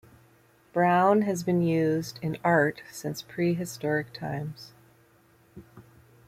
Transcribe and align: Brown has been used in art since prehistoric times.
Brown 0.73 1.21
has 1.21 1.43
been 1.43 1.61
used 1.61 2.17
in 2.23 2.39
art 2.43 2.81
since 2.91 3.21
prehistoric 3.21 4.11
times. 4.13 4.73